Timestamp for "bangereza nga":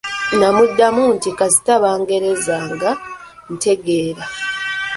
1.83-2.91